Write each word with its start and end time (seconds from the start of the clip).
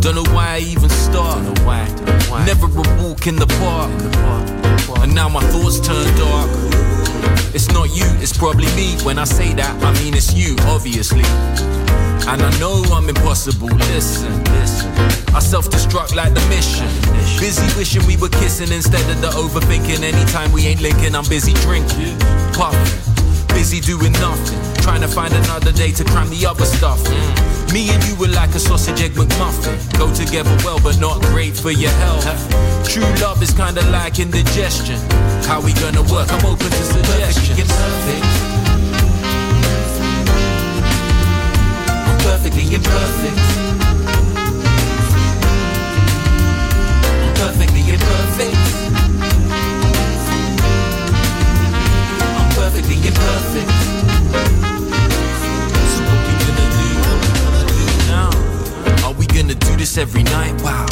Don't 0.00 0.14
know 0.14 0.24
why 0.34 0.56
I 0.56 0.58
even 0.58 0.90
start. 0.90 1.42
Don't 1.42 1.54
know 1.54 1.64
why. 1.64 1.86
Don't 1.86 2.06
know 2.06 2.30
why. 2.30 2.46
Never 2.46 2.66
a 2.66 3.02
walk 3.02 3.26
in 3.26 3.36
the 3.36 3.46
park. 3.46 3.90
In 3.90 3.98
the 3.98 4.16
park, 4.18 4.48
in 4.48 4.62
the 4.62 4.84
park. 4.86 5.02
And 5.02 5.14
now 5.14 5.28
my 5.28 5.42
thoughts 5.50 5.80
turn 5.80 6.06
dark. 6.16 6.50
It's 7.54 7.70
not 7.70 7.88
you, 7.94 8.04
it's 8.18 8.36
probably 8.36 8.66
me. 8.74 8.96
When 9.04 9.18
I 9.18 9.24
say 9.24 9.52
that, 9.54 9.80
I 9.82 9.92
mean 10.02 10.14
it's 10.14 10.34
you, 10.34 10.56
obviously. 10.66 11.22
And 12.26 12.42
I 12.42 12.50
know 12.58 12.82
I'm 12.92 13.08
impossible. 13.08 13.68
Listen, 13.68 14.32
listen. 14.44 14.90
I 15.34 15.40
self 15.40 15.70
destruct 15.70 16.14
like 16.14 16.34
the 16.34 16.42
mission. 16.48 16.88
Busy 17.38 17.62
wishing 17.78 18.04
we 18.06 18.16
were 18.16 18.28
kissing 18.28 18.72
instead 18.72 19.08
of 19.10 19.20
the 19.20 19.28
overthinking. 19.28 20.02
Anytime 20.02 20.50
we 20.52 20.66
ain't 20.66 20.80
linking, 20.80 21.14
I'm 21.14 21.28
busy 21.28 21.52
drinking, 21.62 22.18
puffing, 22.52 23.54
busy 23.54 23.80
doing 23.80 24.12
nothing. 24.12 24.74
Trying 24.82 25.02
to 25.02 25.08
find 25.08 25.32
another 25.32 25.72
day 25.72 25.92
to 25.92 26.04
cram 26.04 26.30
the 26.30 26.46
other 26.46 26.64
stuff. 26.64 26.98
Mm. 27.04 27.53
Me 27.74 27.90
and 27.90 28.04
you 28.06 28.14
were 28.14 28.28
like 28.28 28.54
a 28.54 28.60
sausage 28.60 29.02
egg 29.02 29.14
McMuffin. 29.14 29.98
Go 29.98 30.06
together 30.14 30.56
well, 30.64 30.78
but 30.80 31.00
not 31.00 31.20
great 31.22 31.56
for 31.56 31.72
your 31.72 31.90
health. 31.90 32.24
True 32.88 33.02
love 33.20 33.42
is 33.42 33.52
kinda 33.52 33.82
like 33.90 34.20
indigestion. 34.20 34.96
How 35.42 35.60
we 35.60 35.72
gonna 35.72 36.02
work? 36.02 36.30
I'm 36.32 36.46
open 36.46 36.70
to 36.70 36.84
suggestions. 36.94 37.72
I'm 42.06 42.18
perfectly 42.20 42.72
imperfect. 42.72 43.40
I'm 47.24 47.34
perfectly 47.42 47.82
imperfect. 47.90 48.56
I'm 52.38 52.50
perfectly 52.54 52.96
imperfect. 53.08 53.93
Gonna 59.34 59.54
do 59.54 59.76
this 59.76 59.98
every 59.98 60.22
night? 60.22 60.54
Wow. 60.62 60.86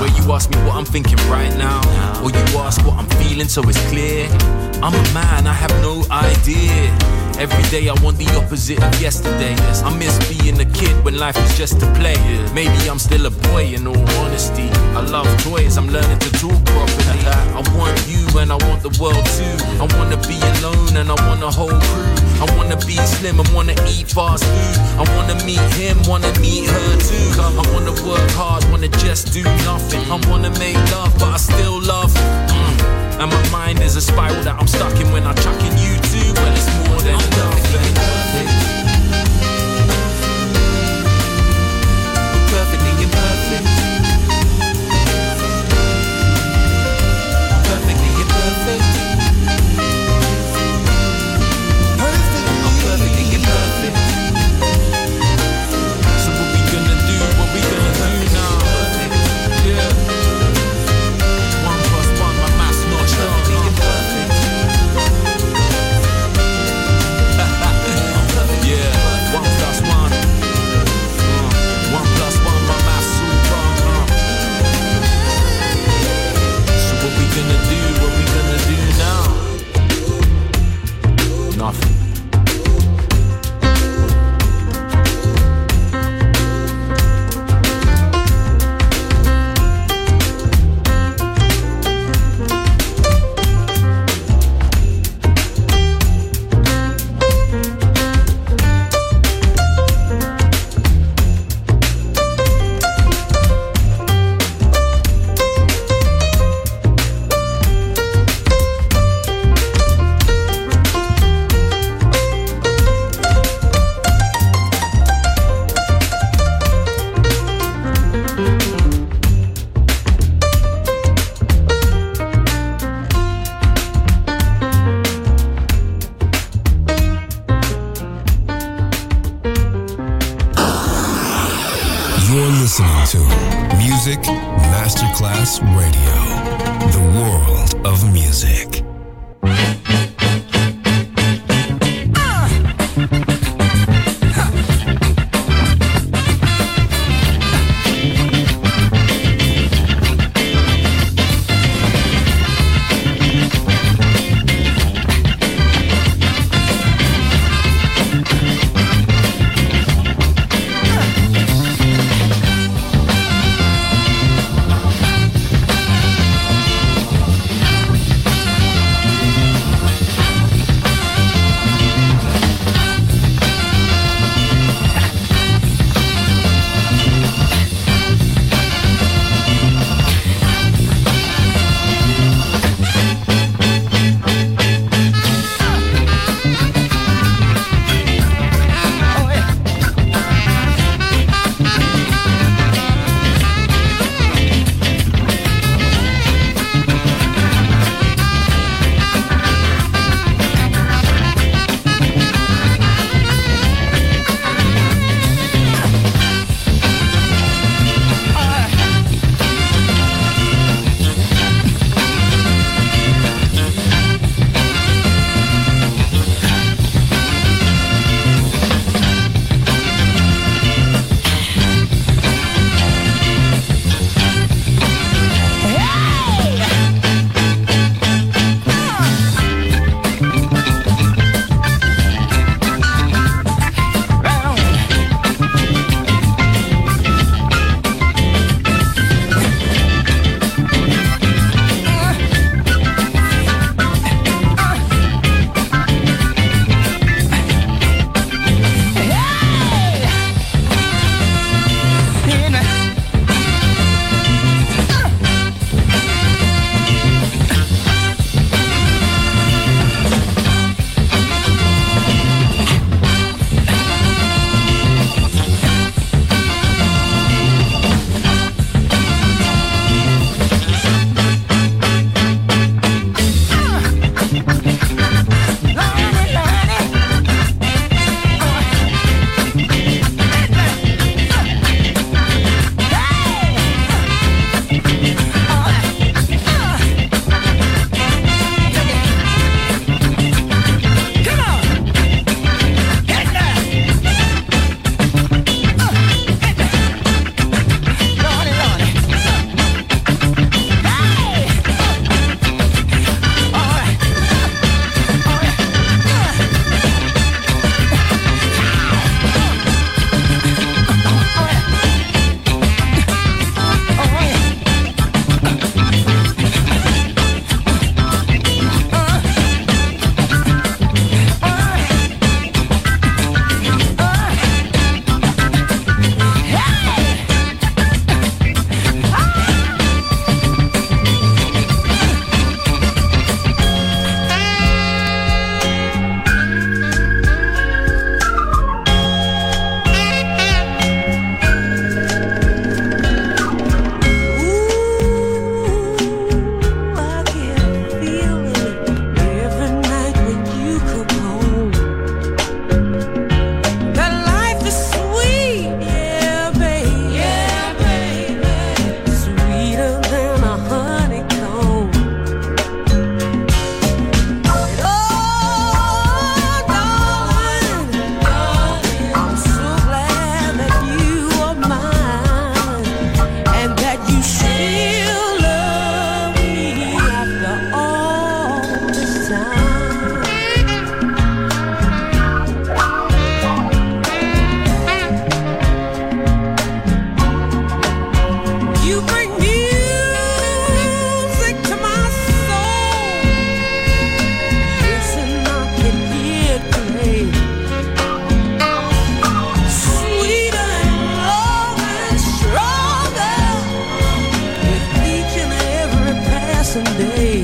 Where 0.00 0.08
you 0.08 0.32
ask 0.32 0.50
me 0.50 0.56
what 0.62 0.74
I'm 0.74 0.86
thinking 0.86 1.18
right 1.28 1.54
now, 1.58 1.80
or 2.22 2.30
you 2.30 2.58
ask 2.58 2.84
what 2.84 2.94
I'm 2.94 3.08
feeling 3.20 3.48
so 3.48 3.62
it's 3.68 3.80
clear. 3.90 4.26
I'm 4.82 4.94
a 4.94 5.02
man, 5.12 5.46
I 5.46 5.52
have 5.52 5.70
no 5.82 6.04
idea. 6.10 7.17
Every 7.38 7.62
day 7.70 7.88
I 7.88 7.94
want 8.02 8.18
the 8.18 8.26
opposite 8.34 8.82
of 8.82 9.00
yesterday. 9.00 9.54
I 9.86 9.96
miss 9.96 10.18
being 10.26 10.58
a 10.60 10.64
kid 10.64 10.92
when 11.04 11.16
life 11.18 11.36
was 11.36 11.56
just 11.56 11.80
a 11.82 11.86
play. 11.94 12.18
Maybe 12.52 12.90
I'm 12.90 12.98
still 12.98 13.26
a 13.26 13.30
boy 13.30 13.70
in 13.70 13.86
all 13.86 14.08
honesty. 14.18 14.68
I 14.98 15.02
love 15.06 15.28
toys, 15.46 15.78
I'm 15.78 15.86
learning 15.86 16.18
to 16.18 16.30
talk 16.32 16.58
properly. 16.66 17.22
I 17.54 17.62
want 17.78 17.94
you 18.10 18.26
and 18.42 18.50
I 18.50 18.58
want 18.66 18.82
the 18.82 18.90
world 18.98 19.22
too. 19.38 19.54
I 19.78 19.86
wanna 19.94 20.18
be 20.26 20.34
alone 20.58 20.96
and 20.98 21.06
I 21.14 21.16
want 21.30 21.42
a 21.44 21.50
whole 21.50 21.70
crew. 21.70 22.10
I 22.42 22.46
wanna 22.58 22.76
be 22.82 22.98
slim 23.06 23.38
and 23.38 23.48
wanna 23.54 23.74
eat 23.86 24.10
fast 24.10 24.42
food. 24.42 24.76
I 24.98 25.06
wanna 25.14 25.38
meet 25.46 25.62
him, 25.78 26.02
wanna 26.10 26.34
meet 26.40 26.66
her 26.66 26.90
too. 26.98 27.28
I 27.38 27.62
wanna 27.70 27.94
work 28.02 28.30
hard, 28.34 28.64
wanna 28.72 28.88
just 28.98 29.32
do 29.32 29.44
nothing. 29.62 30.02
I 30.10 30.18
wanna 30.28 30.50
make 30.58 30.74
love, 30.90 31.14
but 31.20 31.30
I 31.34 31.36
still 31.36 31.80
love. 31.80 32.10
Mm. 32.50 33.20
And 33.22 33.30
my 33.30 33.48
mind 33.50 33.80
is 33.80 33.94
a 33.94 34.00
spiral 34.00 34.42
that 34.42 34.56
I'm 34.58 34.66
stuck 34.66 34.98
in 35.00 35.10
when 35.12 35.22
I 35.22 35.34
chuck 35.34 35.60
in 35.62 35.74
you 35.78 35.94
too. 36.10 36.34
Well, 36.34 36.52
it's 36.54 36.66
more 36.78 36.87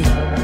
me. 0.02 0.43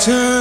Turn 0.00 0.33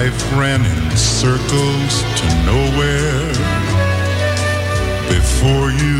life 0.00 0.36
ran 0.36 0.60
in 0.72 0.96
circles 0.96 1.94
to 2.18 2.26
nowhere. 2.50 3.28
Before 5.16 5.68
you, 5.82 5.98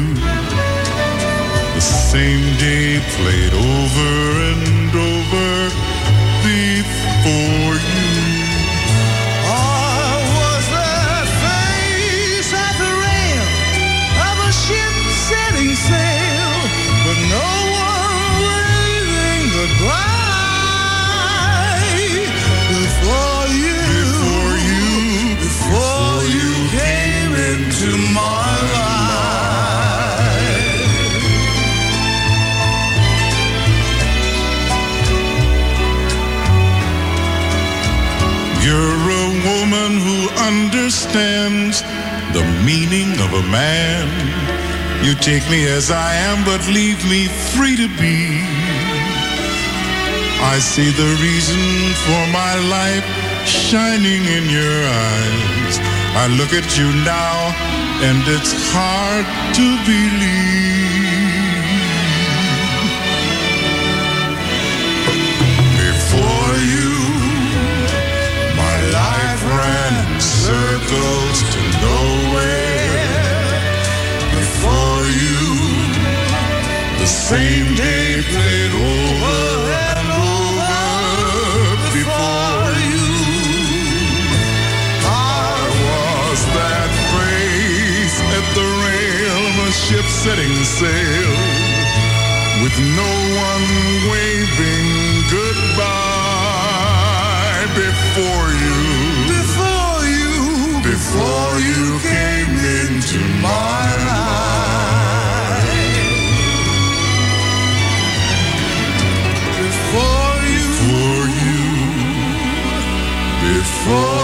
the 1.76 1.84
same 2.10 2.44
day 2.58 2.98
played 3.16 3.54
over 3.72 4.14
and 4.50 4.90
over. 5.12 5.52
Before 6.42 7.73
the 42.44 42.64
meaning 42.64 43.10
of 43.24 43.30
a 43.32 43.44
man. 43.50 44.04
You 45.04 45.14
take 45.14 45.44
me 45.50 45.66
as 45.66 45.90
I 45.90 46.14
am, 46.28 46.44
but 46.44 46.60
leave 46.68 47.00
me 47.08 47.28
free 47.54 47.76
to 47.76 47.88
be. 48.00 48.18
I 50.52 50.58
see 50.58 50.90
the 51.02 51.10
reason 51.26 51.62
for 52.04 52.22
my 52.40 52.54
life 52.76 53.06
shining 53.46 54.22
in 54.36 54.44
your 54.58 54.78
eyes. 55.08 55.74
I 56.22 56.26
look 56.38 56.52
at 56.52 56.68
you 56.78 56.88
now, 57.04 57.36
and 58.06 58.18
it's 58.34 58.52
hard 58.72 59.24
to 59.58 59.66
believe. 59.88 60.64
Before 65.88 66.54
you, 66.74 66.92
my 68.64 68.76
life 69.00 69.42
ran 69.60 69.92
in 70.04 70.20
circles 70.20 71.36
to 71.54 71.60
Before 74.40 75.04
you, 75.22 75.40
the 76.98 77.06
same 77.06 77.74
day 77.76 78.22
played 78.32 78.72
over 78.72 79.70
and 79.96 80.08
over. 80.10 80.82
Before 81.94 82.72
you, 82.90 83.08
I 85.06 85.54
was 85.86 86.40
that 86.58 86.90
face 87.14 88.18
at 88.38 88.46
the 88.58 88.66
rail 88.84 89.44
a 89.68 89.70
ship 89.72 90.06
setting 90.06 90.56
sail 90.64 91.34
with 92.62 92.76
no 93.02 93.12
one 93.46 93.66
waving 94.10 94.88
goodbye 95.30 95.84
before 97.74 98.50
you. 98.64 99.13
Before 100.94 101.58
you, 101.58 101.98
came 101.98 102.54
into 102.82 103.18
my 103.42 103.86
life. 104.06 105.66
before 109.58 110.38
you, 110.54 110.66
For 110.78 111.18
you. 111.40 111.62
Before 113.42 114.23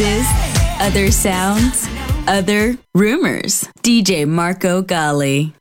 Other 0.00 0.24
other 0.80 1.10
sounds, 1.10 1.86
other 2.26 2.78
rumors. 2.94 3.68
DJ 3.82 4.26
Marco 4.26 4.80
Gally. 4.80 5.52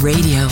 Radio. 0.00 0.51